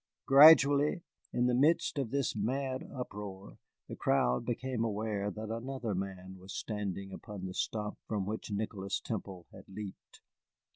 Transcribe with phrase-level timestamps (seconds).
[0.25, 6.39] Gradually, in the midst of this mad uproar, the crowd became aware that another man
[6.39, 10.21] was standing upon the stump from which Nicholas Temple had leaped.